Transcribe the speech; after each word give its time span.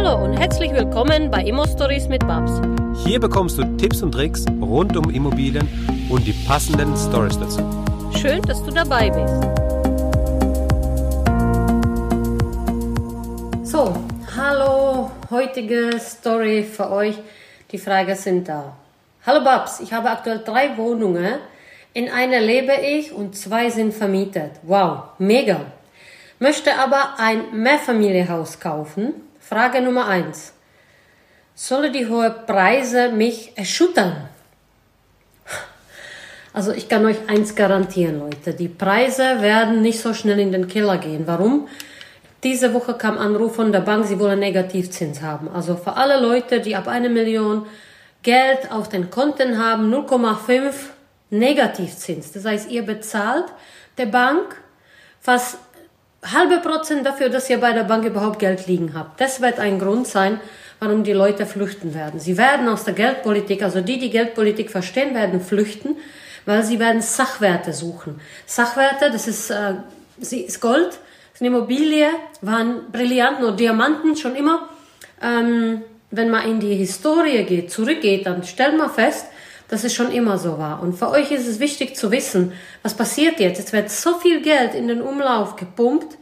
Hallo 0.00 0.24
und 0.24 0.34
herzlich 0.34 0.72
willkommen 0.72 1.28
bei 1.28 1.42
Immo 1.42 1.66
Stories 1.66 2.06
mit 2.06 2.24
Babs. 2.24 2.52
Hier 3.04 3.18
bekommst 3.18 3.58
du 3.58 3.64
Tipps 3.78 4.00
und 4.00 4.12
Tricks 4.12 4.44
rund 4.60 4.96
um 4.96 5.10
Immobilien 5.10 5.66
und 6.08 6.24
die 6.24 6.34
passenden 6.46 6.96
Stories 6.96 7.36
dazu. 7.36 7.68
Schön, 8.16 8.40
dass 8.42 8.62
du 8.64 8.70
dabei 8.70 9.10
bist. 9.10 9.34
So, 13.68 13.92
hallo, 14.36 15.10
heutige 15.30 15.98
Story 15.98 16.62
für 16.62 16.92
euch. 16.92 17.18
Die 17.72 17.78
Fragen 17.78 18.14
sind 18.14 18.48
da. 18.48 18.76
Hallo 19.26 19.42
Babs, 19.42 19.80
ich 19.80 19.92
habe 19.92 20.10
aktuell 20.10 20.44
drei 20.44 20.76
Wohnungen. 20.76 21.40
In 21.92 22.08
einer 22.08 22.38
lebe 22.38 22.74
ich 22.74 23.12
und 23.12 23.34
zwei 23.34 23.68
sind 23.68 23.92
vermietet. 23.92 24.52
Wow, 24.62 25.06
mega. 25.18 25.60
Möchte 26.38 26.76
aber 26.78 27.14
ein 27.18 27.46
Mehrfamilienhaus 27.52 28.60
kaufen. 28.60 29.27
Frage 29.48 29.80
Nummer 29.80 30.06
eins. 30.08 30.52
Sollen 31.54 31.90
die 31.90 32.06
hohen 32.06 32.34
Preise 32.46 33.08
mich 33.08 33.56
erschüttern? 33.56 34.28
Also 36.52 36.72
ich 36.72 36.86
kann 36.86 37.06
euch 37.06 37.16
eins 37.28 37.54
garantieren, 37.54 38.18
Leute. 38.18 38.52
Die 38.52 38.68
Preise 38.68 39.40
werden 39.40 39.80
nicht 39.80 40.00
so 40.00 40.12
schnell 40.12 40.38
in 40.38 40.52
den 40.52 40.68
Keller 40.68 40.98
gehen. 40.98 41.22
Warum? 41.26 41.66
Diese 42.42 42.74
Woche 42.74 42.92
kam 42.92 43.16
Anruf 43.16 43.56
von 43.56 43.72
der 43.72 43.80
Bank, 43.80 44.04
sie 44.04 44.20
wollen 44.20 44.38
Negativzins 44.38 45.22
haben. 45.22 45.48
Also 45.48 45.76
für 45.76 45.96
alle 45.96 46.20
Leute, 46.20 46.60
die 46.60 46.76
ab 46.76 46.86
eine 46.86 47.08
Million 47.08 47.64
Geld 48.22 48.70
auf 48.70 48.90
den 48.90 49.08
Konten 49.08 49.56
haben, 49.56 49.90
0,5 49.90 50.74
Negativzins. 51.30 52.32
Das 52.32 52.44
heißt, 52.44 52.70
ihr 52.70 52.82
bezahlt 52.82 53.46
der 53.96 54.06
Bank 54.06 54.56
fast 55.20 55.67
halbe 56.22 56.58
Prozent 56.58 57.06
dafür, 57.06 57.28
dass 57.28 57.48
ihr 57.48 57.58
bei 57.58 57.72
der 57.72 57.84
Bank 57.84 58.04
überhaupt 58.04 58.38
Geld 58.38 58.66
liegen 58.66 58.94
habt. 58.94 59.20
Das 59.20 59.40
wird 59.40 59.58
ein 59.58 59.78
Grund 59.78 60.06
sein, 60.06 60.40
warum 60.80 61.04
die 61.04 61.12
Leute 61.12 61.46
flüchten 61.46 61.94
werden. 61.94 62.20
Sie 62.20 62.36
werden 62.36 62.68
aus 62.68 62.84
der 62.84 62.94
Geldpolitik, 62.94 63.62
also 63.62 63.80
die, 63.80 63.98
die 63.98 64.10
Geldpolitik 64.10 64.70
verstehen, 64.70 65.14
werden 65.14 65.40
flüchten, 65.40 65.96
weil 66.46 66.62
sie 66.64 66.78
werden 66.78 67.02
Sachwerte 67.02 67.72
suchen. 67.72 68.20
Sachwerte, 68.46 69.10
das 69.10 69.28
ist, 69.28 69.50
äh, 69.50 69.74
sie 70.18 70.42
ist 70.42 70.60
Gold, 70.60 70.98
ist 71.34 71.40
eine 71.40 71.48
Immobilie, 71.48 72.08
waren 72.40 72.90
Brillanten 72.90 73.44
oder 73.44 73.56
Diamanten 73.56 74.16
schon 74.16 74.34
immer. 74.34 74.68
Ähm, 75.22 75.82
wenn 76.10 76.30
man 76.30 76.48
in 76.48 76.60
die 76.60 76.74
Historie 76.74 77.44
geht, 77.44 77.70
zurückgeht, 77.70 78.26
dann 78.26 78.44
stellt 78.44 78.78
man 78.78 78.90
fest, 78.90 79.26
dass 79.68 79.84
es 79.84 79.94
schon 79.94 80.10
immer 80.10 80.38
so 80.38 80.58
war. 80.58 80.82
Und 80.82 80.94
für 80.94 81.10
euch 81.10 81.30
ist 81.30 81.46
es 81.46 81.60
wichtig 81.60 81.96
zu 81.96 82.10
wissen, 82.10 82.52
was 82.82 82.94
passiert 82.94 83.38
jetzt. 83.38 83.58
Jetzt 83.58 83.72
wird 83.72 83.90
so 83.90 84.18
viel 84.18 84.40
Geld 84.40 84.74
in 84.74 84.88
den 84.88 85.02
Umlauf 85.02 85.56
gepumpt 85.56 86.16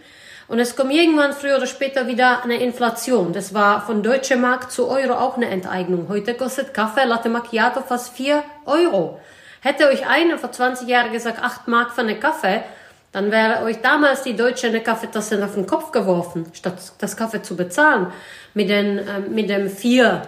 und 0.48 0.60
es 0.60 0.76
kommt 0.76 0.92
irgendwann 0.92 1.32
früher 1.32 1.56
oder 1.56 1.66
später 1.66 2.06
wieder 2.06 2.44
eine 2.44 2.56
Inflation. 2.56 3.32
Das 3.32 3.54
war 3.54 3.84
von 3.84 4.02
Deutsche 4.02 4.36
Mark 4.36 4.70
zu 4.70 4.88
Euro 4.88 5.14
auch 5.14 5.36
eine 5.36 5.48
Enteignung. 5.48 6.08
Heute 6.08 6.34
kostet 6.34 6.74
Kaffee 6.74 7.04
Latte 7.04 7.28
Macchiato 7.28 7.80
fast 7.82 8.12
4 8.14 8.42
Euro. 8.66 9.20
Hätte 9.60 9.88
euch 9.88 10.06
einer 10.06 10.38
vor 10.38 10.52
20 10.52 10.86
Jahren 10.86 11.12
gesagt, 11.12 11.42
8 11.42 11.66
Mark 11.66 11.92
für 11.92 12.02
eine 12.02 12.18
Kaffee, 12.18 12.62
dann 13.10 13.32
wäre 13.32 13.64
euch 13.64 13.80
damals 13.80 14.22
die 14.22 14.36
Deutsche 14.36 14.68
eine 14.68 14.82
Kaffeetasse 14.82 15.42
auf 15.44 15.54
den 15.54 15.66
Kopf 15.66 15.90
geworfen, 15.90 16.46
statt 16.52 16.74
das 16.98 17.16
Kaffee 17.16 17.42
zu 17.42 17.56
bezahlen. 17.56 18.08
Mit, 18.54 18.68
den, 18.68 18.98
äh, 18.98 19.20
mit 19.20 19.48
dem 19.48 19.68
4 19.68 20.22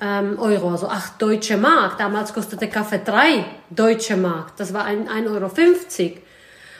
ähm, 0.00 0.38
Euro, 0.38 0.70
also 0.70 0.88
8 0.88 1.20
deutsche 1.20 1.56
Mark. 1.56 1.98
Damals 1.98 2.32
kostete 2.32 2.68
Kaffee 2.68 3.00
3 3.04 3.44
deutsche 3.70 4.16
Mark. 4.16 4.56
Das 4.56 4.72
war 4.72 4.86
1,50 4.86 5.30
Euro. 5.30 5.50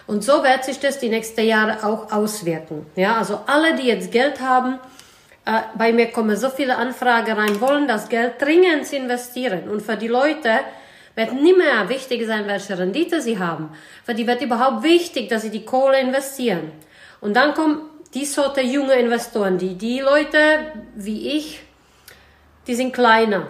Und 0.07 0.25
so 0.25 0.43
wird 0.43 0.65
sich 0.65 0.81
das 0.81 0.99
die 0.99 1.09
nächsten 1.09 1.45
Jahre 1.45 1.85
auch 1.85 2.11
auswirken. 2.11 2.87
Ja, 2.97 3.17
also 3.17 3.41
alle, 3.47 3.77
die 3.77 3.87
jetzt 3.87 4.11
Geld 4.11 4.41
haben, 4.41 4.81
äh, 5.45 5.61
bei 5.77 5.93
mir 5.93 6.07
kommen 6.07 6.37
so 6.37 6.51
viele 6.51 6.77
Anfragen 6.77 7.33
rein, 7.33 7.61
wollen 7.61 7.87
das 7.87 8.09
Geld 8.09 8.41
dringend 8.41 8.93
investieren. 8.93 9.69
Und 9.69 9.83
für 9.83 9.97
die 9.97 10.09
Leute 10.09 10.61
wird 11.15 11.33
nicht 11.35 11.57
mehr 11.57 11.89
wichtig 11.89 12.27
sein, 12.27 12.47
welche 12.47 12.79
Rendite 12.79 13.21
sie 13.21 13.39
haben. 13.39 13.71
Für 14.05 14.15
die 14.15 14.27
wird 14.27 14.43
überhaupt 14.43 14.83
wichtig, 14.83 15.29
dass 15.29 15.43
sie 15.43 15.51
die 15.51 15.65
Kohle 15.65 16.01
investieren. 16.01 16.73
Und 17.21 17.35
dann 17.35 17.55
kommen 17.55 17.83
die 18.15 18.25
Sorte 18.25 18.63
junge 18.63 18.95
Investoren, 18.95 19.59
die, 19.59 19.77
die 19.77 20.01
Leute 20.01 20.39
wie 20.95 21.37
ich, 21.37 21.63
die 22.67 22.75
sind 22.75 22.93
kleiner. 22.93 23.49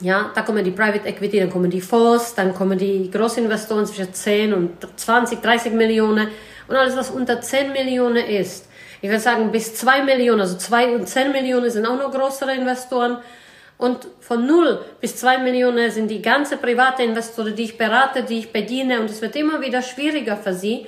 Ja, 0.00 0.32
da 0.34 0.42
kommen 0.42 0.64
die 0.64 0.72
Private 0.72 1.06
Equity, 1.06 1.38
dann 1.38 1.50
kommen 1.50 1.70
die 1.70 1.80
Fonds, 1.80 2.34
dann 2.34 2.52
kommen 2.52 2.76
die 2.76 3.10
Großinvestoren 3.10 3.86
zwischen 3.86 4.12
10 4.12 4.52
und 4.52 4.70
20, 4.96 5.40
30 5.40 5.72
Millionen 5.72 6.28
und 6.66 6.76
alles, 6.76 6.96
was 6.96 7.10
unter 7.10 7.40
10 7.40 7.72
Millionen 7.72 8.24
ist. 8.26 8.68
Ich 9.00 9.08
würde 9.08 9.20
sagen, 9.20 9.52
bis 9.52 9.74
2 9.76 10.02
Millionen, 10.02 10.40
also 10.40 10.56
2 10.56 10.96
und 10.96 11.06
10 11.06 11.30
Millionen 11.30 11.70
sind 11.70 11.86
auch 11.86 11.96
noch 11.96 12.10
größere 12.10 12.54
Investoren. 12.54 13.18
Und 13.76 14.06
von 14.20 14.46
0 14.46 14.80
bis 15.00 15.16
2 15.16 15.38
Millionen 15.38 15.90
sind 15.90 16.10
die 16.10 16.22
ganze 16.22 16.56
private 16.56 17.02
Investoren, 17.02 17.54
die 17.54 17.64
ich 17.64 17.76
berate, 17.76 18.22
die 18.22 18.38
ich 18.38 18.52
bediene. 18.52 19.00
Und 19.00 19.10
es 19.10 19.20
wird 19.20 19.36
immer 19.36 19.60
wieder 19.60 19.82
schwieriger 19.82 20.36
für 20.36 20.54
sie. 20.54 20.86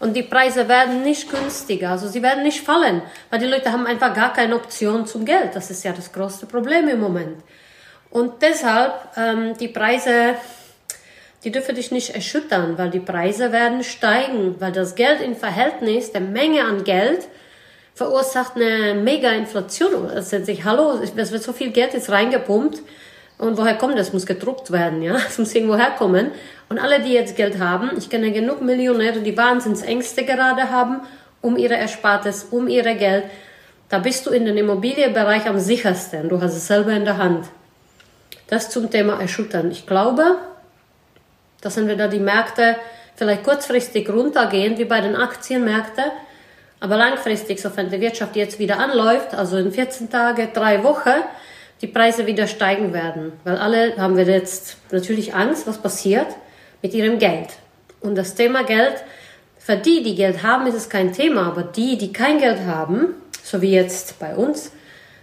Und 0.00 0.14
die 0.14 0.22
Preise 0.22 0.68
werden 0.68 1.02
nicht 1.02 1.28
günstiger, 1.30 1.90
also 1.90 2.06
sie 2.06 2.22
werden 2.22 2.44
nicht 2.44 2.60
fallen, 2.60 3.02
weil 3.30 3.40
die 3.40 3.46
Leute 3.46 3.72
haben 3.72 3.86
einfach 3.86 4.14
gar 4.14 4.32
keine 4.32 4.54
Option 4.54 5.06
zum 5.06 5.24
Geld. 5.24 5.54
Das 5.54 5.70
ist 5.70 5.84
ja 5.84 5.92
das 5.92 6.12
größte 6.12 6.46
Problem 6.46 6.88
im 6.88 7.00
Moment. 7.00 7.42
Und 8.10 8.40
deshalb, 8.42 8.94
ähm, 9.16 9.56
die 9.58 9.68
Preise, 9.68 10.34
die 11.44 11.50
dürfen 11.50 11.74
dich 11.74 11.90
nicht 11.90 12.14
erschüttern, 12.14 12.78
weil 12.78 12.90
die 12.90 13.00
Preise 13.00 13.52
werden 13.52 13.82
steigen, 13.82 14.60
weil 14.60 14.72
das 14.72 14.94
Geld 14.94 15.20
im 15.20 15.34
Verhältnis 15.34 16.12
der 16.12 16.20
Menge 16.20 16.64
an 16.64 16.84
Geld 16.84 17.26
verursacht 17.94 18.54
eine 18.54 18.94
mega 18.94 19.30
Inflation. 19.32 20.08
Es 20.10 20.30
sagt 20.30 20.46
sich, 20.46 20.64
hallo, 20.64 21.00
es 21.02 21.32
wird 21.32 21.42
so 21.42 21.52
viel 21.52 21.70
Geld 21.70 21.94
jetzt 21.94 22.10
reingepumpt. 22.10 22.80
Und 23.38 23.56
woher 23.56 23.74
kommt 23.74 23.96
das? 23.98 24.12
Muss 24.12 24.26
gedruckt 24.26 24.70
werden, 24.72 25.00
ja? 25.00 25.16
Es 25.16 25.38
muss 25.38 25.54
irgendwo 25.54 25.76
herkommen. 25.76 26.32
Und 26.68 26.78
alle, 26.78 27.00
die 27.00 27.12
jetzt 27.12 27.36
Geld 27.36 27.58
haben, 27.58 27.92
ich 27.96 28.10
kenne 28.10 28.32
genug 28.32 28.60
Millionäre, 28.60 29.20
die 29.20 29.36
Wahnsinnsängste 29.36 30.24
gerade 30.24 30.70
haben 30.70 31.00
um 31.40 31.56
ihre 31.56 31.74
Erspartes, 31.74 32.48
um 32.50 32.68
ihre 32.68 32.96
Geld. 32.96 33.24
Da 33.88 33.98
bist 34.00 34.26
du 34.26 34.30
in 34.30 34.44
den 34.44 34.56
Immobilienbereich 34.56 35.46
am 35.46 35.58
sichersten. 35.58 36.28
Du 36.28 36.40
hast 36.40 36.56
es 36.56 36.66
selber 36.66 36.92
in 36.92 37.04
der 37.04 37.16
Hand. 37.16 37.46
Das 38.48 38.70
zum 38.70 38.90
Thema 38.90 39.20
Erschüttern. 39.20 39.70
Ich 39.70 39.86
glaube, 39.86 40.38
dass 41.60 41.76
wenn 41.76 41.88
wir 41.88 41.96
da 41.96 42.08
die 42.08 42.18
Märkte 42.18 42.76
vielleicht 43.16 43.44
kurzfristig 43.44 44.08
runtergehen, 44.10 44.78
wie 44.78 44.84
bei 44.84 45.00
den 45.00 45.16
Aktienmärkten, 45.16 46.04
aber 46.80 46.96
langfristig, 46.96 47.60
so 47.60 47.76
wenn 47.76 47.90
die 47.90 48.00
Wirtschaft 48.00 48.36
jetzt 48.36 48.58
wieder 48.58 48.78
anläuft, 48.78 49.34
also 49.34 49.56
in 49.56 49.72
14 49.72 50.10
Tagen, 50.10 50.48
drei 50.54 50.84
Wochen, 50.84 51.24
die 51.80 51.86
Preise 51.86 52.26
wieder 52.26 52.46
steigen 52.46 52.92
werden. 52.92 53.32
Weil 53.44 53.56
alle 53.56 53.96
haben 53.96 54.16
wir 54.16 54.24
jetzt 54.24 54.76
natürlich 54.90 55.34
Angst, 55.34 55.66
was 55.66 55.78
passiert 55.78 56.26
mit 56.82 56.94
ihrem 56.94 57.18
Geld. 57.18 57.50
Und 58.00 58.16
das 58.16 58.34
Thema 58.34 58.64
Geld, 58.64 58.94
für 59.58 59.76
die, 59.76 60.02
die 60.02 60.14
Geld 60.14 60.42
haben, 60.42 60.66
ist 60.66 60.74
es 60.74 60.88
kein 60.88 61.12
Thema, 61.12 61.46
aber 61.46 61.62
die, 61.62 61.98
die 61.98 62.12
kein 62.12 62.38
Geld 62.38 62.60
haben, 62.60 63.14
so 63.42 63.60
wie 63.60 63.72
jetzt 63.72 64.18
bei 64.18 64.34
uns, 64.34 64.72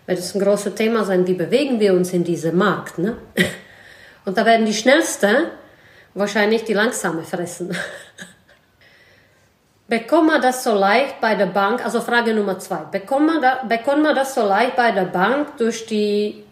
wird 0.06 0.20
es 0.20 0.36
ein 0.36 0.42
großes 0.42 0.76
Thema 0.76 1.04
sein, 1.04 1.26
wie 1.26 1.34
bewegen 1.34 1.80
wir 1.80 1.94
uns 1.94 2.14
in 2.14 2.24
diesem 2.24 2.58
Markt. 2.58 2.98
Ne? 2.98 3.18
Und 4.26 4.38
da 4.38 4.46
werden 4.46 4.66
die 4.66 4.74
Schnellsten 4.74 5.48
wahrscheinlich 6.14 6.64
die 6.64 6.74
Langsame 6.74 7.24
fressen. 7.24 7.76
Bekommt 9.88 10.28
man 10.28 10.42
das 10.42 10.64
so 10.64 10.74
leicht 10.74 11.22
bei 11.22 11.36
der 11.36 11.46
Bank? 11.46 11.86
Also 11.86 12.02
Frage 12.02 12.34
Nummer 12.34 12.58
zwei. 12.58 12.86
Bekommt 12.92 13.28
man, 13.28 13.42
da, 13.42 13.64
bekommt 13.68 14.06
das 14.18 14.34
so 14.34 14.42
leicht 14.42 14.76
bei 14.76 14.92
der 14.92 15.06
Bank 15.06 15.58
durch 15.58 15.86
die 15.86 16.45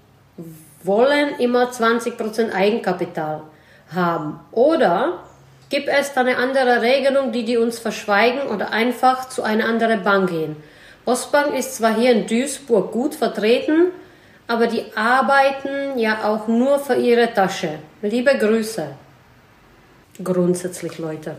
wollen 0.85 1.39
immer 1.39 1.71
20% 1.71 2.53
Eigenkapital 2.53 3.41
haben? 3.93 4.39
Oder 4.51 5.19
gibt 5.69 5.87
es 5.87 6.13
da 6.13 6.21
eine 6.21 6.37
andere 6.37 6.81
Regelung, 6.81 7.31
die 7.31 7.45
die 7.45 7.57
uns 7.57 7.79
verschweigen 7.79 8.43
oder 8.49 8.71
einfach 8.71 9.29
zu 9.29 9.43
einer 9.43 9.65
anderen 9.65 10.03
Bank 10.03 10.29
gehen? 10.29 10.55
Ostbank 11.05 11.53
ist 11.53 11.75
zwar 11.75 11.95
hier 11.95 12.11
in 12.11 12.27
Duisburg 12.27 12.91
gut 12.91 13.15
vertreten, 13.15 13.87
aber 14.47 14.67
die 14.67 14.85
arbeiten 14.95 15.97
ja 15.97 16.23
auch 16.23 16.47
nur 16.47 16.79
für 16.79 16.95
ihre 16.95 17.33
Tasche. 17.33 17.79
Liebe 18.01 18.37
Grüße. 18.37 18.87
Grundsätzlich, 20.23 20.97
Leute. 20.99 21.35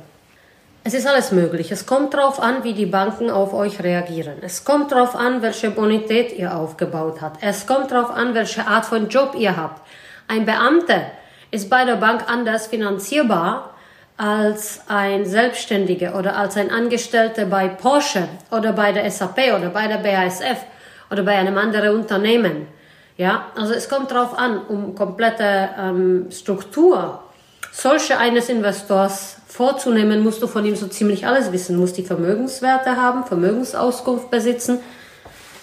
Es 0.86 0.92
ist 0.92 1.06
alles 1.06 1.32
möglich. 1.32 1.72
Es 1.72 1.86
kommt 1.86 2.12
darauf 2.12 2.42
an, 2.42 2.62
wie 2.62 2.74
die 2.74 2.84
Banken 2.84 3.30
auf 3.30 3.54
euch 3.54 3.82
reagieren. 3.82 4.34
Es 4.42 4.64
kommt 4.64 4.92
darauf 4.92 5.16
an, 5.16 5.40
welche 5.40 5.70
Bonität 5.70 6.38
ihr 6.38 6.54
aufgebaut 6.54 7.22
habt. 7.22 7.42
Es 7.42 7.66
kommt 7.66 7.90
darauf 7.90 8.10
an, 8.10 8.34
welche 8.34 8.66
Art 8.66 8.84
von 8.84 9.08
Job 9.08 9.34
ihr 9.34 9.56
habt. 9.56 9.80
Ein 10.28 10.44
Beamter 10.44 11.06
ist 11.50 11.70
bei 11.70 11.86
der 11.86 11.96
Bank 11.96 12.24
anders 12.30 12.66
finanzierbar 12.66 13.70
als 14.18 14.82
ein 14.86 15.24
Selbstständiger 15.24 16.18
oder 16.18 16.36
als 16.36 16.58
ein 16.58 16.70
Angestellter 16.70 17.46
bei 17.46 17.68
Porsche 17.68 18.28
oder 18.50 18.74
bei 18.74 18.92
der 18.92 19.10
SAP 19.10 19.38
oder 19.56 19.70
bei 19.70 19.88
der 19.88 19.96
BASF 19.96 20.66
oder 21.10 21.22
bei 21.22 21.32
einem 21.32 21.56
anderen 21.56 21.94
Unternehmen. 21.96 22.68
Ja, 23.16 23.46
also 23.56 23.72
es 23.72 23.88
kommt 23.88 24.10
darauf 24.10 24.38
an, 24.38 24.60
um 24.66 24.94
komplette 24.94 25.70
ähm, 25.78 26.26
Struktur 26.30 27.23
solche 27.72 28.18
eines 28.18 28.48
Investors 28.48 29.36
vorzunehmen, 29.46 30.24
musst 30.24 30.42
du 30.42 30.48
von 30.48 30.64
ihm 30.64 30.74
so 30.74 30.88
ziemlich 30.88 31.26
alles 31.26 31.52
wissen. 31.52 31.76
Du 31.76 31.80
musst 31.80 31.96
die 31.96 32.04
Vermögenswerte 32.04 32.96
haben, 32.96 33.24
Vermögensauskunft 33.24 34.30
besitzen. 34.30 34.80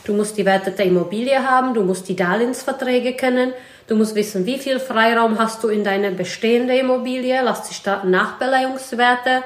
Du 0.05 0.13
musst 0.13 0.37
die 0.37 0.45
Werte 0.45 0.71
der 0.71 0.85
Immobilie 0.85 1.43
haben, 1.43 1.73
du 1.73 1.83
musst 1.83 2.07
die 2.07 2.15
Darlehensverträge 2.15 3.13
kennen, 3.13 3.53
du 3.87 3.95
musst 3.95 4.15
wissen, 4.15 4.45
wie 4.45 4.57
viel 4.57 4.79
Freiraum 4.79 5.37
hast 5.37 5.63
du 5.63 5.67
in 5.67 5.83
deine 5.83 6.11
bestehende 6.11 6.75
Immobilie, 6.75 7.39
lass 7.43 7.67
sich 7.67 7.83
da 7.83 8.03
Nachbeleihungswerte 8.03 9.43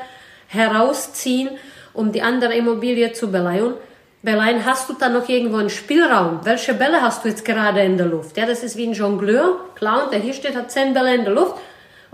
herausziehen, 0.48 1.50
um 1.94 2.12
die 2.12 2.22
andere 2.22 2.54
Immobilie 2.54 3.12
zu 3.12 3.32
beleihen. 3.32 3.74
Beleihen, 4.22 4.66
hast 4.66 4.90
du 4.90 4.94
dann 4.94 5.14
noch 5.14 5.28
irgendwo 5.28 5.58
einen 5.58 5.70
Spielraum? 5.70 6.40
Welche 6.44 6.74
Bälle 6.74 7.02
hast 7.02 7.26
du 7.26 7.30
jetzt 7.30 7.46
gerade 7.46 7.82
in 7.82 7.98
der 7.98 8.08
Luft? 8.08 8.38
Ja, 8.38 8.46
das 8.46 8.64
ist 8.64 8.78
wie 8.78 8.88
ein 8.88 8.94
Jongleur, 8.94 9.60
Clown, 9.76 10.10
der 10.12 10.20
hier 10.20 10.34
steht, 10.34 10.56
hat 10.56 10.72
zehn 10.72 10.94
Bälle 10.94 11.16
in 11.16 11.26
der 11.26 11.34
Luft 11.34 11.56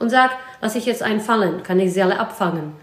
und 0.01 0.09
sagt, 0.09 0.35
lass 0.61 0.75
ich 0.75 0.85
jetzt 0.85 1.03
einen 1.03 1.21
fallen, 1.21 1.63
kann 1.63 1.79
ich 1.79 1.93
sie 1.93 2.01
alle 2.01 2.19
abfangen. 2.19 2.73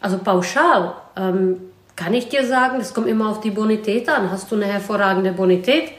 Also 0.00 0.18
pauschal 0.18 0.94
ähm, 1.16 1.60
kann 1.96 2.14
ich 2.14 2.28
dir 2.28 2.46
sagen, 2.46 2.78
das 2.78 2.94
kommt 2.94 3.08
immer 3.08 3.30
auf 3.30 3.40
die 3.40 3.50
Bonität 3.50 4.08
an. 4.08 4.30
Hast 4.30 4.50
du 4.50 4.56
eine 4.56 4.66
hervorragende 4.66 5.32
Bonität 5.32 5.92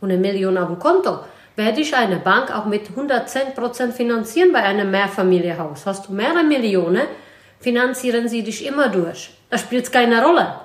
und 0.00 0.10
eine 0.10 0.20
Million 0.20 0.58
auf 0.58 0.68
dem 0.68 0.78
Konto, 0.78 1.20
werde 1.56 1.80
ich 1.80 1.94
eine 1.94 2.16
Bank 2.16 2.54
auch 2.54 2.66
mit 2.66 2.90
110% 2.90 3.92
finanzieren 3.92 4.52
bei 4.52 4.62
einem 4.62 4.90
Mehrfamilienhaus. 4.90 5.86
Hast 5.86 6.08
du 6.08 6.12
mehrere 6.12 6.44
Millionen, 6.44 7.06
finanzieren 7.60 8.28
sie 8.28 8.42
dich 8.42 8.66
immer 8.66 8.88
durch. 8.88 9.30
Da 9.48 9.56
spielt 9.56 9.84
es 9.84 9.92
keine 9.92 10.22
Rolle. 10.22 10.60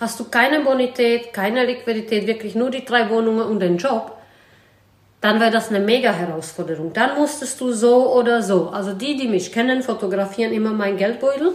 Hast 0.00 0.20
du 0.20 0.24
keine 0.24 0.60
Bonität, 0.60 1.32
keine 1.32 1.64
Liquidität, 1.64 2.26
wirklich 2.26 2.54
nur 2.54 2.70
die 2.70 2.84
drei 2.84 3.08
Wohnungen 3.08 3.46
und 3.46 3.60
den 3.60 3.78
Job, 3.78 4.18
dann 5.22 5.38
wäre 5.38 5.52
das 5.52 5.70
eine 5.70 5.78
mega 5.78 6.12
Herausforderung. 6.12 6.92
Dann 6.92 7.16
musstest 7.16 7.60
du 7.60 7.72
so 7.72 8.12
oder 8.12 8.42
so. 8.42 8.70
Also 8.70 8.92
die, 8.92 9.16
die 9.16 9.28
mich 9.28 9.52
kennen, 9.52 9.82
fotografieren 9.82 10.52
immer 10.52 10.72
mein 10.72 10.96
Geldbeutel. 10.96 11.52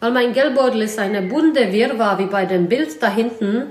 Weil 0.00 0.10
mein 0.10 0.32
Geldbeutel 0.32 0.80
ist 0.80 0.98
eine 0.98 1.20
bunte 1.20 1.70
Wirrwarr, 1.70 2.18
wie 2.18 2.24
bei 2.24 2.46
dem 2.46 2.66
Bild 2.66 3.02
da 3.02 3.10
hinten, 3.10 3.66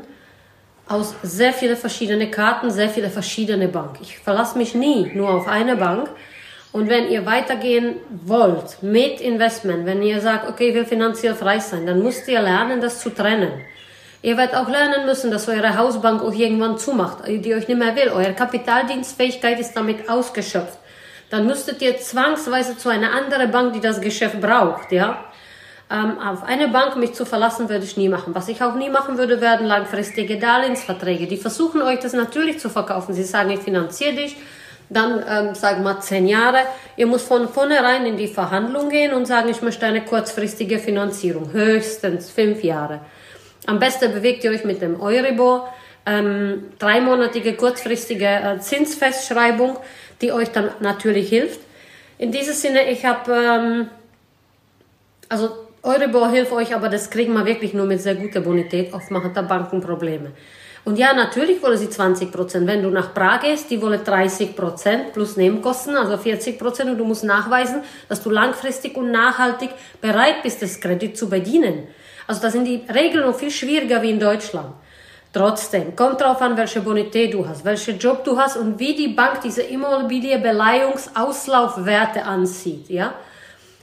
aus 0.87 1.15
sehr 1.23 1.51
vielen 1.51 1.77
verschiedenen 1.77 2.29
Karten, 2.29 2.69
sehr 2.69 2.89
viele 2.89 3.09
verschiedene 3.09 3.67
Banken. 3.67 4.03
Ich 4.03 4.19
verlasse 4.19 4.55
mich 4.57 4.75
nie 4.75 5.11
nur 5.15 5.29
auf 5.29 5.47
eine 5.47 5.75
Bank. 5.75 6.07
Und 6.71 6.89
wenn 6.89 7.09
ihr 7.09 7.25
weitergehen 7.25 7.95
wollt 8.23 8.83
mit 8.83 9.19
Investment, 9.19 9.87
wenn 9.87 10.03
ihr 10.03 10.21
sagt, 10.21 10.47
okay, 10.47 10.69
ich 10.69 10.75
will 10.75 10.85
finanziell 10.85 11.33
frei 11.33 11.57
sein, 11.57 11.87
dann 11.87 12.03
müsst 12.03 12.27
ihr 12.27 12.41
lernen, 12.41 12.81
das 12.81 13.01
zu 13.01 13.09
trennen. 13.09 13.51
Ihr 14.21 14.35
werdet 14.35 14.55
auch 14.55 14.67
lernen 14.67 15.05
müssen, 15.05 15.31
dass 15.31 15.47
eure 15.47 15.77
Hausbank 15.77 16.21
euch 16.23 16.39
irgendwann 16.39 16.77
zumacht, 16.77 17.19
die 17.27 17.53
euch 17.53 17.67
nicht 17.67 17.77
mehr 17.77 17.95
will. 17.95 18.09
Eure 18.09 18.33
Kapitaldienstfähigkeit 18.33 19.59
ist 19.59 19.73
damit 19.73 20.09
ausgeschöpft. 20.09 20.77
Dann 21.29 21.45
müsstet 21.45 21.81
ihr 21.81 21.97
zwangsweise 21.97 22.77
zu 22.77 22.89
einer 22.89 23.13
anderen 23.13 23.51
Bank, 23.51 23.73
die 23.73 23.79
das 23.79 24.01
Geschäft 24.01 24.41
braucht, 24.41 24.91
ja. 24.91 25.23
Ähm, 25.91 26.19
auf 26.19 26.43
eine 26.43 26.67
Bank 26.67 26.97
mich 26.97 27.13
zu 27.13 27.25
verlassen, 27.25 27.69
würde 27.69 27.85
ich 27.85 27.97
nie 27.97 28.09
machen. 28.09 28.35
Was 28.35 28.47
ich 28.47 28.61
auch 28.61 28.75
nie 28.75 28.89
machen 28.89 29.17
würde, 29.17 29.41
werden 29.41 29.65
langfristige 29.65 30.37
Darlehensverträge. 30.37 31.25
Die 31.25 31.37
versuchen 31.37 31.81
euch 31.81 31.99
das 31.99 32.13
natürlich 32.13 32.59
zu 32.59 32.69
verkaufen. 32.69 33.13
Sie 33.13 33.23
sagen, 33.23 33.49
ich 33.49 33.61
finanziere 33.61 34.13
dich, 34.13 34.35
dann 34.89 35.23
ähm, 35.27 35.55
sagen 35.55 35.83
wir 35.83 35.99
zehn 35.99 36.27
Jahre. 36.27 36.59
Ihr 36.95 37.07
müsst 37.07 37.27
von 37.27 37.47
vornherein 37.47 38.05
in 38.05 38.17
die 38.17 38.27
Verhandlung 38.27 38.89
gehen 38.89 39.13
und 39.13 39.25
sagen, 39.25 39.49
ich 39.49 39.61
möchte 39.61 39.85
eine 39.85 40.03
kurzfristige 40.05 40.77
Finanzierung, 40.77 41.51
höchstens 41.53 42.29
fünf 42.29 42.63
Jahre. 42.63 42.99
Am 43.65 43.79
besten 43.79 44.13
bewegt 44.13 44.43
ihr 44.43 44.51
euch 44.51 44.63
mit 44.63 44.81
dem 44.81 44.99
Euribor, 44.99 45.73
ähm, 46.05 46.71
dreimonatige 46.79 47.53
kurzfristige 47.53 48.25
äh, 48.25 48.59
Zinsfestschreibung, 48.59 49.77
die 50.21 50.31
euch 50.31 50.49
dann 50.49 50.71
natürlich 50.79 51.29
hilft. 51.29 51.59
In 52.17 52.31
diesem 52.31 52.53
Sinne, 52.53 52.89
ich 52.89 53.05
habe, 53.05 53.31
ähm, 53.31 53.87
also 55.27 55.49
Euribor 55.83 56.29
hilft 56.29 56.51
euch, 56.51 56.75
aber 56.75 56.89
das 56.89 57.09
kriegen 57.09 57.33
wir 57.33 57.45
wirklich 57.45 57.73
nur 57.73 57.85
mit 57.85 58.01
sehr 58.01 58.15
guter 58.15 58.41
Bonität. 58.41 58.93
Oft 58.93 59.11
machen 59.11 59.31
da 59.33 59.41
Banken 59.41 59.81
Probleme. 59.81 60.31
Und 60.85 60.97
ja, 60.97 61.13
natürlich 61.13 61.61
wollen 61.61 61.77
sie 61.77 61.89
20 61.89 62.31
Prozent. 62.31 62.67
Wenn 62.67 62.81
du 62.81 62.89
nach 62.89 63.13
Prag 63.13 63.41
gehst, 63.41 63.69
die 63.69 63.81
wollen 63.81 64.03
30 64.03 64.55
Prozent 64.55 65.13
plus 65.13 65.37
Nebenkosten, 65.37 65.95
also 65.95 66.17
40 66.17 66.57
Prozent. 66.57 66.89
Und 66.89 66.97
du 66.97 67.05
musst 67.05 67.23
nachweisen, 67.23 67.83
dass 68.07 68.23
du 68.23 68.29
langfristig 68.29 68.97
und 68.97 69.11
nachhaltig 69.11 69.69
bereit 70.01 70.41
bist, 70.43 70.61
das 70.61 70.79
Kredit 70.79 71.17
zu 71.17 71.29
bedienen. 71.29 71.87
Also 72.29 72.41
da 72.43 72.51
sind 72.51 72.65
die 72.65 72.85
Regeln 72.93 73.25
noch 73.25 73.33
viel 73.33 73.49
schwieriger 73.49 74.03
wie 74.03 74.11
in 74.11 74.19
Deutschland. 74.19 74.75
Trotzdem, 75.33 75.95
kommt 75.95 76.21
drauf 76.21 76.39
an, 76.43 76.55
welche 76.57 76.81
Bonität 76.81 77.33
du 77.33 77.47
hast, 77.47 77.65
welchen 77.65 77.97
Job 77.97 78.23
du 78.23 78.37
hast 78.37 78.55
und 78.55 78.77
wie 78.77 78.93
die 78.93 79.07
Bank 79.07 79.41
diese 79.41 79.63
Immobilienbeleihungsauslaufwerte 79.63 82.23
ansieht, 82.23 82.87
ja. 82.87 83.15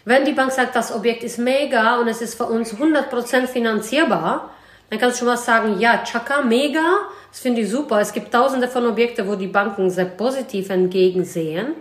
Wenn 0.05 0.25
die 0.25 0.31
Bank 0.31 0.53
sagt, 0.53 0.77
das 0.77 0.95
Objekt 0.95 1.25
ist 1.25 1.39
mega 1.39 1.99
und 1.99 2.07
es 2.07 2.23
ist 2.23 2.37
für 2.37 2.45
uns 2.45 2.73
100% 2.73 3.49
finanzierbar, 3.49 4.53
dann 4.91 5.01
kannst 5.01 5.17
du 5.17 5.25
schon 5.25 5.27
mal 5.27 5.37
sagen, 5.37 5.81
ja, 5.81 6.05
Chaka, 6.05 6.43
mega, 6.43 7.01
das 7.33 7.41
finde 7.41 7.63
ich 7.63 7.69
super. 7.69 8.01
Es 8.01 8.13
gibt 8.13 8.33
tausende 8.33 8.69
von 8.69 8.87
Objekten, 8.87 9.27
wo 9.27 9.35
die 9.35 9.49
Banken 9.49 9.91
sehr 9.91 10.05
positiv 10.05 10.71
entgegensehen. 10.71 11.75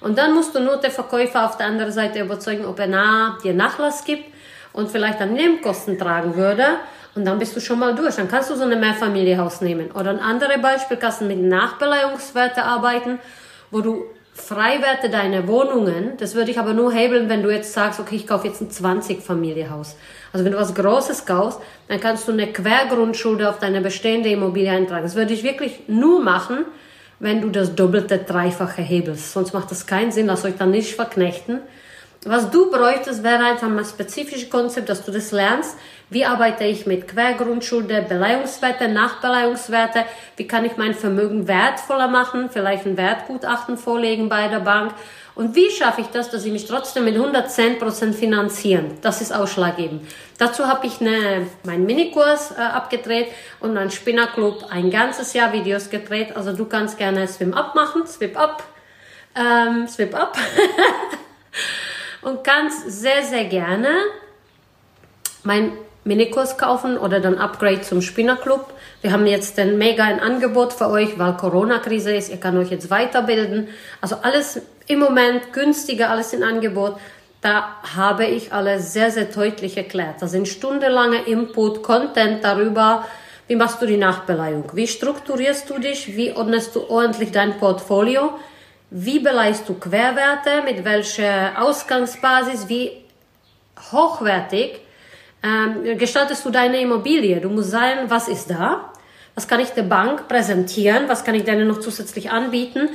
Und 0.00 0.16
dann 0.18 0.34
musst 0.34 0.54
du 0.54 0.60
nur 0.60 0.76
den 0.76 0.92
Verkäufer 0.92 1.46
auf 1.46 1.56
der 1.56 1.66
anderen 1.66 1.90
Seite 1.90 2.20
überzeugen, 2.20 2.64
ob 2.64 2.78
er 2.78 2.86
nah 2.86 3.38
dir 3.42 3.54
Nachlass 3.54 4.04
gibt 4.04 4.26
und 4.72 4.90
vielleicht 4.90 5.20
dann 5.20 5.34
Nebenkosten 5.34 5.98
tragen 5.98 6.36
würde. 6.36 6.64
Und 7.14 7.26
dann 7.26 7.38
bist 7.38 7.54
du 7.54 7.60
schon 7.60 7.78
mal 7.78 7.94
durch. 7.94 8.16
Dann 8.16 8.28
kannst 8.28 8.50
du 8.50 8.54
so 8.54 8.64
eine 8.64 8.76
Mehrfamilienhaus 8.76 9.60
nehmen. 9.60 9.90
Oder 9.90 10.10
ein 10.10 10.18
anderes 10.18 10.60
Beispiel, 10.62 10.96
kannst 10.96 11.20
du 11.20 11.26
mit 11.26 11.40
Nachbeleihungswerte 11.40 12.62
arbeiten, 12.62 13.18
wo 13.70 13.80
du 13.80 14.04
Freiwerte 14.34 15.10
deiner 15.10 15.46
Wohnungen, 15.46 16.16
das 16.16 16.34
würde 16.34 16.50
ich 16.50 16.58
aber 16.58 16.72
nur 16.72 16.90
hebeln, 16.90 17.28
wenn 17.28 17.42
du 17.42 17.50
jetzt 17.50 17.74
sagst, 17.74 18.00
okay, 18.00 18.16
ich 18.16 18.26
kaufe 18.26 18.48
jetzt 18.48 18.62
ein 18.62 18.70
20-Familienhaus. 18.70 19.96
Also 20.32 20.44
wenn 20.44 20.52
du 20.52 20.58
was 20.58 20.74
Großes 20.74 21.26
kaufst, 21.26 21.60
dann 21.88 22.00
kannst 22.00 22.26
du 22.26 22.32
eine 22.32 22.46
Quergrundschulde 22.46 23.46
auf 23.48 23.58
deine 23.58 23.82
bestehende 23.82 24.30
Immobilie 24.30 24.70
eintragen. 24.70 25.02
Das 25.02 25.16
würde 25.16 25.34
ich 25.34 25.42
wirklich 25.42 25.82
nur 25.86 26.22
machen, 26.22 26.64
wenn 27.20 27.42
du 27.42 27.50
das 27.50 27.74
doppelte, 27.74 28.18
dreifache 28.18 28.80
hebelst. 28.80 29.32
Sonst 29.32 29.52
macht 29.52 29.70
das 29.70 29.86
keinen 29.86 30.12
Sinn, 30.12 30.26
lass 30.26 30.46
euch 30.46 30.56
dann 30.58 30.70
nicht 30.70 30.94
verknechten. 30.94 31.60
Was 32.24 32.50
du 32.50 32.70
bräuchtest, 32.70 33.24
wäre 33.24 33.44
einfach 33.44 33.66
ein 33.66 33.84
spezifisches 33.84 34.48
Konzept, 34.48 34.88
dass 34.88 35.04
du 35.04 35.10
das 35.10 35.32
lernst. 35.32 35.76
Wie 36.08 36.24
arbeite 36.24 36.62
ich 36.62 36.86
mit 36.86 37.08
Quergrundschulde, 37.08 38.02
Beleihungswerte, 38.08 38.86
Nachbeleihungswerte? 38.86 40.04
Wie 40.36 40.46
kann 40.46 40.64
ich 40.64 40.76
mein 40.76 40.94
Vermögen 40.94 41.48
wertvoller 41.48 42.06
machen? 42.06 42.48
Vielleicht 42.48 42.86
ein 42.86 42.96
Wertgutachten 42.96 43.76
vorlegen 43.76 44.28
bei 44.28 44.46
der 44.46 44.60
Bank. 44.60 44.94
Und 45.34 45.56
wie 45.56 45.70
schaffe 45.70 46.02
ich 46.02 46.08
das, 46.08 46.30
dass 46.30 46.44
ich 46.44 46.52
mich 46.52 46.66
trotzdem 46.66 47.06
mit 47.06 47.16
110% 47.16 48.12
finanzieren? 48.12 48.98
Das 49.00 49.20
ist 49.20 49.34
ausschlaggebend. 49.34 50.06
Dazu 50.38 50.68
habe 50.68 50.86
ich 50.86 51.00
eine, 51.00 51.48
meinen 51.64 51.86
Minikurs 51.86 52.52
äh, 52.52 52.60
abgedreht 52.60 53.32
und 53.58 53.76
ein 53.76 53.90
Spinnerclub 53.90 54.66
ein 54.70 54.90
ganzes 54.90 55.32
Jahr 55.32 55.52
Videos 55.52 55.90
gedreht. 55.90 56.36
Also 56.36 56.52
du 56.52 56.66
kannst 56.66 56.98
gerne 56.98 57.26
Swim 57.26 57.52
Up 57.54 57.74
machen, 57.74 58.06
Swip 58.06 58.38
Up, 58.38 58.62
ähm, 59.34 59.88
Swip 59.88 60.14
Up. 60.14 60.36
und 62.22 62.44
kannst 62.44 62.90
sehr, 62.90 63.22
sehr 63.22 63.44
gerne 63.44 63.88
mein 65.44 65.72
Minikurs 66.04 66.58
kaufen 66.58 66.98
oder 66.98 67.20
dann 67.20 67.38
Upgrade 67.38 67.82
zum 67.82 68.02
Spinnerclub. 68.02 68.72
Wir 69.02 69.12
haben 69.12 69.26
jetzt 69.26 69.58
ein 69.58 69.78
mega 69.78 70.04
Angebot 70.04 70.72
für 70.72 70.88
euch, 70.88 71.18
weil 71.18 71.36
Corona-Krise 71.36 72.14
ist. 72.14 72.30
Ihr 72.30 72.38
könnt 72.38 72.58
euch 72.58 72.70
jetzt 72.70 72.90
weiterbilden. 72.90 73.68
Also 74.00 74.16
alles 74.22 74.60
im 74.86 74.98
Moment 74.98 75.52
günstiger, 75.52 76.10
alles 76.10 76.32
in 76.32 76.42
Angebot. 76.42 76.96
Da 77.40 77.76
habe 77.96 78.26
ich 78.26 78.52
alles 78.52 78.92
sehr, 78.92 79.10
sehr 79.10 79.24
deutlich 79.24 79.76
erklärt. 79.76 80.22
Da 80.22 80.28
sind 80.28 80.46
stundenlange 80.46 81.22
Input, 81.22 81.82
Content 81.82 82.44
darüber, 82.44 83.04
wie 83.48 83.56
machst 83.56 83.82
du 83.82 83.86
die 83.86 83.96
Nachbeleihung, 83.96 84.70
wie 84.74 84.86
strukturierst 84.86 85.68
du 85.68 85.78
dich, 85.78 86.16
wie 86.16 86.32
ordnest 86.32 86.76
du 86.76 86.88
ordentlich 86.88 87.32
dein 87.32 87.58
Portfolio, 87.58 88.38
wie 88.94 89.20
beleihst 89.20 89.68
du 89.68 89.74
Querwerte, 89.74 90.62
mit 90.64 90.84
welcher 90.84 91.60
Ausgangsbasis, 91.60 92.68
wie 92.68 92.90
hochwertig 93.90 94.80
ähm, 95.42 95.96
gestaltest 95.98 96.44
du 96.44 96.50
deine 96.50 96.80
Immobilie. 96.80 97.40
Du 97.40 97.48
musst 97.48 97.70
sagen, 97.70 98.08
was 98.08 98.28
ist 98.28 98.50
da, 98.50 98.92
was 99.34 99.48
kann 99.48 99.60
ich 99.60 99.70
der 99.70 99.84
Bank 99.84 100.28
präsentieren, 100.28 101.08
was 101.08 101.24
kann 101.24 101.34
ich 101.34 101.44
denen 101.44 101.68
noch 101.68 101.80
zusätzlich 101.80 102.30
anbieten 102.30 102.90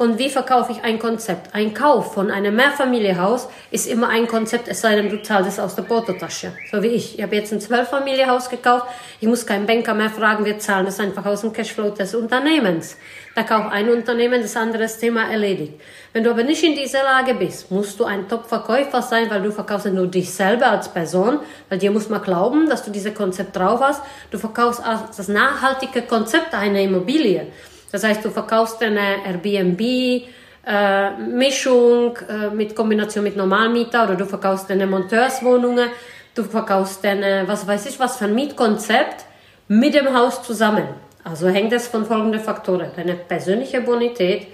und 0.00 0.18
wie 0.18 0.30
verkaufe 0.30 0.72
ich 0.72 0.82
ein 0.82 0.98
Konzept? 0.98 1.54
Ein 1.54 1.74
Kauf 1.74 2.14
von 2.14 2.30
einem 2.30 2.56
Mehrfamilienhaus 2.56 3.50
ist 3.70 3.86
immer 3.86 4.08
ein 4.08 4.26
Konzept, 4.26 4.66
es 4.66 4.80
sei 4.80 4.96
denn, 4.96 5.10
du 5.10 5.20
zahlst 5.20 5.50
es 5.50 5.58
aus 5.58 5.74
der 5.74 5.82
Portotasche. 5.82 6.52
So 6.72 6.82
wie 6.82 6.86
ich. 6.86 7.18
Ich 7.18 7.22
habe 7.22 7.36
jetzt 7.36 7.52
ein 7.52 7.60
Zwölffamilienhaus 7.60 8.48
gekauft. 8.48 8.86
Ich 9.20 9.28
muss 9.28 9.44
keinen 9.44 9.66
Banker 9.66 9.92
mehr 9.92 10.08
fragen, 10.08 10.46
wir 10.46 10.58
zahlen 10.58 10.86
das 10.86 11.00
einfach 11.00 11.26
aus 11.26 11.42
dem 11.42 11.52
Cashflow 11.52 11.90
des 11.90 12.14
Unternehmens. 12.14 12.96
Da 13.34 13.42
kauft 13.42 13.72
ein 13.72 13.90
Unternehmen, 13.90 14.40
das 14.40 14.56
andere 14.56 14.86
Thema 14.86 15.30
erledigt. 15.30 15.74
Wenn 16.14 16.24
du 16.24 16.30
aber 16.30 16.44
nicht 16.44 16.64
in 16.64 16.74
dieser 16.74 17.02
Lage 17.02 17.34
bist, 17.34 17.70
musst 17.70 18.00
du 18.00 18.04
ein 18.04 18.26
Top-Verkäufer 18.26 19.02
sein, 19.02 19.28
weil 19.28 19.42
du 19.42 19.52
verkaufst 19.52 19.84
nur 19.84 20.06
dich 20.06 20.32
selber 20.32 20.70
als 20.70 20.88
Person, 20.88 21.40
weil 21.68 21.78
dir 21.78 21.90
muss 21.90 22.08
man 22.08 22.22
glauben, 22.22 22.70
dass 22.70 22.82
du 22.84 22.90
dieses 22.90 23.14
Konzept 23.14 23.54
drauf 23.54 23.80
hast. 23.82 24.02
Du 24.30 24.38
verkaufst 24.38 24.82
das 25.14 25.28
nachhaltige 25.28 26.00
Konzept 26.00 26.54
einer 26.54 26.80
Immobilie. 26.80 27.48
Das 27.92 28.04
heißt, 28.04 28.24
du 28.24 28.30
verkaufst 28.30 28.82
eine 28.82 29.24
Airbnb, 29.26 29.80
äh, 29.80 30.20
äh, 30.66 32.50
mit 32.52 32.76
Kombination 32.76 33.24
mit 33.24 33.36
Normalmieter 33.36 34.04
oder 34.04 34.14
du 34.14 34.26
verkaufst 34.26 34.70
eine 34.70 34.86
Monteurswohnungen, 34.86 35.88
du 36.34 36.44
verkaufst 36.44 37.04
eine, 37.04 37.44
was 37.46 37.66
weiß 37.66 37.86
ich 37.86 37.98
was 37.98 38.16
für 38.16 38.26
ein 38.26 38.34
Mietkonzept 38.34 39.24
mit 39.68 39.94
dem 39.94 40.16
Haus 40.16 40.42
zusammen. 40.42 40.84
Also 41.24 41.48
hängt 41.48 41.72
es 41.72 41.88
von 41.88 42.06
folgenden 42.06 42.40
Faktoren. 42.40 42.90
Deine 42.96 43.14
persönliche 43.14 43.80
Bonität, 43.80 44.46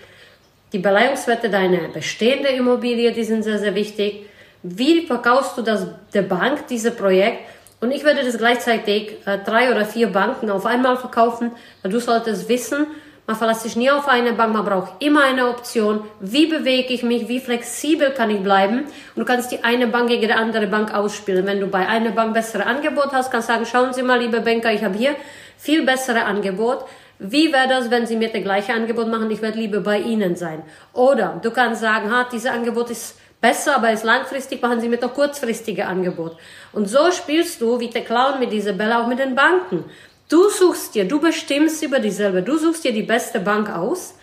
die 0.73 0.79
Beleihungswerte 0.79 1.49
deiner 1.49 1.89
bestehenden 1.89 2.55
Immobilie, 2.55 3.13
die 3.13 3.25
sind 3.25 3.43
sehr, 3.43 3.59
sehr 3.59 3.75
wichtig. 3.75 4.27
Wie 4.63 5.07
verkaufst 5.07 5.57
du 5.57 5.63
das 5.63 5.87
der 6.13 6.23
Bank, 6.23 6.67
dieses 6.69 6.95
Projekt? 6.95 7.39
Und 7.81 7.93
ich 7.93 8.05
werde 8.05 8.25
das 8.25 8.39
gleichzeitig 8.39 9.13
äh, 9.27 9.39
drei 9.45 9.71
oder 9.71 9.85
vier 9.85 10.09
Banken 10.09 10.51
auf 10.51 10.67
einmal 10.67 10.97
verkaufen, 10.97 11.53
du 11.83 12.01
solltest 12.01 12.49
wissen, 12.49 12.87
man 13.27 13.37
verlässt 13.37 13.63
sich 13.63 13.75
nie 13.75 13.91
auf 13.91 14.07
eine 14.07 14.33
Bank, 14.33 14.53
man 14.53 14.65
braucht 14.65 15.03
immer 15.03 15.25
eine 15.25 15.49
Option. 15.49 16.05
Wie 16.21 16.47
bewege 16.47 16.95
ich 16.95 17.03
mich? 17.03 17.29
Wie 17.29 17.41
flexibel 17.41 18.11
kann 18.11 18.31
ich 18.31 18.41
bleiben? 18.41 18.85
Und 18.85 19.17
du 19.17 19.25
kannst 19.25 19.51
die 19.51 19.65
eine 19.65 19.89
Bank 19.89 20.09
gegen 20.09 20.29
die 20.29 20.33
andere 20.33 20.69
Bank 20.69 20.95
ausspielen. 20.95 21.45
Wenn 21.45 21.61
du 21.61 21.67
bei 21.67 21.89
einer 21.89 22.11
Bank 22.11 22.35
bessere 22.35 22.67
Angebot 22.67 23.13
hast, 23.13 23.33
kannst 23.33 23.49
du 23.49 23.53
sagen, 23.53 23.67
schauen 23.67 23.93
Sie 23.93 24.03
mal, 24.03 24.21
liebe 24.21 24.41
Banker, 24.41 24.73
ich 24.73 24.85
habe 24.85 24.97
hier 24.97 25.17
viel 25.59 25.85
bessere 25.85 26.25
Angebot. 26.25 26.85
Wie 27.19 27.53
wäre 27.53 27.67
das, 27.67 27.91
wenn 27.91 28.07
Sie 28.07 28.17
mir 28.17 28.29
das 28.29 28.43
gleiche 28.43 28.75
Angebot 28.75 29.09
machen? 29.09 29.31
Ich 29.31 29.43
werde 29.43 29.59
lieber 29.59 29.81
bei 29.81 29.99
Ihnen 29.99 30.37
sein. 30.37 30.63
Oder 30.93 31.41
du 31.43 31.51
kannst 31.51 31.81
sagen, 31.81 32.13
ha, 32.13 32.29
dieses 32.31 32.51
Angebot 32.51 32.91
ist 32.91 33.19
besser, 33.41 33.77
aber 33.77 33.91
ist 33.91 34.05
langfristig, 34.05 34.63
machen 34.63 34.81
Sie 34.81 34.89
mir 34.89 34.99
doch 34.99 35.15
kurzfristige 35.15 35.87
Angebot. 35.87 36.37
Und 36.73 36.89
so 36.89 37.11
spielst 37.11 37.61
du 37.61 37.81
wie 37.81 37.89
der 37.89 38.05
Clown 38.05 38.39
mit 38.39 38.53
dieser 38.53 38.73
Bälle 38.73 38.99
auch 38.99 39.07
mit 39.07 39.19
den 39.19 39.35
Banken. 39.35 39.85
Du 40.29 40.51
suchst 40.51 40.97
dir, 40.97 41.07
du 41.07 41.21
bestimmst 41.21 41.85
über 41.85 42.01
dieselbe, 42.01 42.43
du 42.43 42.59
suchst 42.59 42.83
dir 42.83 42.93
die 42.93 43.05
beste 43.05 43.39
Bank 43.39 43.71
aus 43.71 44.15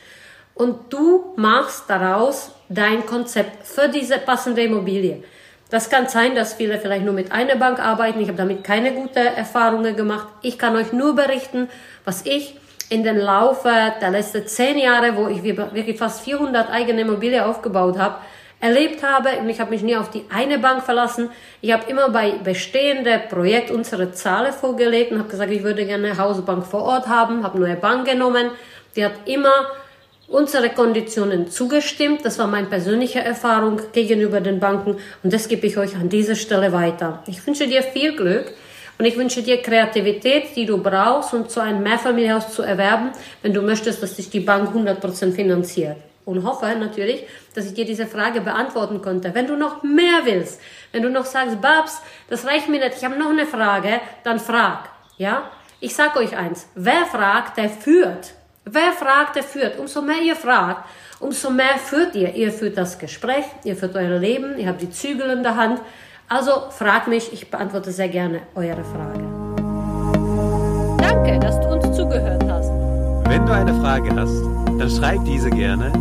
und 0.54 0.92
du 0.92 1.34
machst 1.38 1.86
daraus 1.88 2.52
dein 2.68 3.06
Konzept 3.06 3.66
für 3.66 3.88
diese 3.88 4.18
passende 4.18 4.64
Immobilie. 4.64 5.24
Das 5.70 5.90
kann 5.90 6.10
sein, 6.10 6.36
dass 6.36 6.56
viele 6.56 6.78
vielleicht 6.78 7.06
nur 7.06 7.14
mit 7.14 7.32
einer 7.32 7.56
Bank 7.56 7.80
arbeiten. 7.80 8.20
Ich 8.20 8.28
habe 8.28 8.38
damit 8.38 8.66
keine 8.66 8.92
guten 8.92 9.18
Erfahrungen 9.18 9.96
gemacht. 9.96 10.28
Ich 10.42 10.60
kann 10.60 10.76
euch 10.76 10.92
nur 10.92 11.16
berichten, 11.16 11.70
was 12.04 12.26
ich 12.26 12.60
in 12.90 13.04
den 13.04 13.18
Laufe 13.18 13.72
der 14.02 14.12
letzten 14.12 14.46
zehn 14.46 14.78
Jahre, 14.78 15.16
wo 15.16 15.30
ich 15.30 15.42
wirklich 15.42 15.98
fast 15.98 16.22
400 16.22 16.70
eigene 16.70 17.02
Immobilien 17.02 17.46
aufgebaut 17.46 17.98
habe, 17.98 18.18
erlebt 18.64 19.04
habe. 19.04 19.30
Und 19.40 19.50
ich 19.50 19.60
habe 19.60 19.72
mich 19.72 19.84
nie 19.84 19.98
auf 19.98 20.10
die 20.10 20.24
eine 20.34 20.58
Bank 20.58 20.84
verlassen. 20.84 21.30
Ich 21.62 21.74
habe 21.74 21.90
immer 21.92 22.10
bei 22.10 22.32
bestehenden 22.32 23.20
Projekt 23.30 23.70
unsere 23.70 24.14
Zahlen 24.14 24.54
vorgelegt 24.54 25.12
und 25.12 25.20
habe 25.20 25.30
gesagt, 25.30 25.52
ich 25.52 25.64
würde 25.64 25.86
gerne 25.86 26.08
eine 26.08 26.18
Hausbank 26.18 26.66
vor 26.66 26.84
Ort 26.84 27.08
haben, 27.08 27.44
habe 27.44 27.60
neue 27.60 27.76
Bank 27.76 28.08
genommen. 28.08 28.52
Die 28.96 29.04
hat 29.04 29.14
immer 29.26 29.68
unsere 30.30 30.70
Konditionen 30.70 31.52
zugestimmt. 31.52 32.24
Das 32.24 32.40
war 32.40 32.48
meine 32.48 32.68
persönliche 32.68 33.20
Erfahrung 33.20 33.82
gegenüber 33.92 34.40
den 34.40 34.62
Banken 34.62 34.96
und 35.24 35.34
das 35.34 35.50
gebe 35.50 35.68
ich 35.68 35.78
euch 35.78 35.96
an 35.96 36.08
dieser 36.08 36.36
Stelle 36.36 36.72
weiter. 36.72 37.22
Ich 37.28 37.46
wünsche 37.46 37.68
dir 37.68 37.84
viel 37.84 38.16
Glück 38.16 38.54
und 38.98 39.06
ich 39.06 39.18
wünsche 39.18 39.44
dir 39.44 39.62
Kreativität, 39.62 40.56
die 40.56 40.66
du 40.66 40.78
brauchst, 40.78 41.34
um 41.34 41.50
so 41.50 41.60
ein 41.60 41.84
Mehrfamilienhaus 41.84 42.54
zu 42.54 42.62
erwerben, 42.62 43.10
wenn 43.42 43.54
du 43.54 43.62
möchtest, 43.62 44.02
dass 44.02 44.16
dich 44.16 44.30
die 44.30 44.40
Bank 44.40 44.74
100% 44.74 45.34
finanziert 45.34 45.98
und 46.26 46.44
hoffe 46.44 46.76
natürlich, 46.76 47.26
dass 47.54 47.66
ich 47.66 47.74
dir 47.74 47.86
diese 47.86 48.08
Frage 48.08 48.42
beantworten 48.42 49.02
konnte. 49.02 49.34
Wenn 49.36 49.48
du 49.48 49.56
noch 49.56 49.84
mehr 49.84 50.22
willst, 50.24 50.62
wenn 50.92 51.04
du 51.04 51.10
noch 51.10 51.26
sagst, 51.26 51.62
Babs, 51.62 52.02
das 52.30 52.46
reicht 52.46 52.70
mir 52.70 52.80
nicht, 52.80 52.98
ich 52.98 53.06
habe 53.06 53.18
noch 53.18 53.30
eine 53.30 53.46
Frage, 53.46 54.00
dann 54.24 54.40
frag. 54.40 54.90
Ja? 55.18 55.52
Ich 55.80 55.96
sag 55.96 56.16
euch 56.16 56.38
eins, 56.38 56.68
wer 56.76 57.06
fragt, 57.06 57.58
der 57.58 57.70
führt. 57.70 58.34
Wer 58.66 58.94
fragt, 58.94 59.36
der 59.36 59.44
führt. 59.44 59.78
Umso 59.78 60.02
mehr 60.02 60.22
ihr 60.22 60.38
fragt, 60.38 60.86
umso 61.20 61.50
mehr 61.50 61.78
führt 61.78 62.16
ihr. 62.16 62.34
Ihr 62.34 62.52
führt 62.52 62.78
das 62.78 62.98
Gespräch, 62.98 63.44
ihr 63.66 63.76
führt 63.76 63.96
euer 63.96 64.18
Leben, 64.18 64.58
ihr 64.58 64.68
habt 64.68 64.82
die 64.82 64.90
Zügel 64.90 65.30
in 65.32 65.44
der 65.44 65.58
Hand. 65.58 65.82
Also 66.30 66.70
fragt 66.70 67.10
mich, 67.10 67.34
ich 67.34 67.52
beantworte 67.52 67.92
sehr 67.92 68.08
gerne 68.08 68.44
eure 68.56 68.84
Frage. 68.84 69.24
Danke, 70.98 71.40
dass 71.40 71.60
du 71.60 71.68
uns 71.68 71.96
zugehört 71.98 72.44
hast. 72.50 72.70
Wenn 73.30 73.46
du 73.46 73.54
eine 73.54 73.74
Frage 73.82 74.10
hast, 74.16 74.42
dann 74.80 74.90
schreib 74.90 75.26
diese 75.26 75.50
gerne 75.50 75.92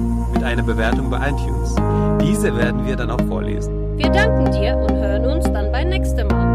und 0.42 0.48
eine 0.48 0.62
Bewertung 0.62 1.08
bei 1.08 1.18
iTunes. 1.28 1.74
Diese 2.20 2.54
werden 2.56 2.84
wir 2.84 2.96
dann 2.96 3.10
auch 3.10 3.20
vorlesen. 3.28 3.96
Wir 3.96 4.10
danken 4.10 4.50
dir 4.50 4.76
und 4.76 4.92
hören 4.92 5.24
uns 5.26 5.44
dann 5.44 5.70
beim 5.70 5.88
nächsten 5.88 6.26
Mal. 6.26 6.51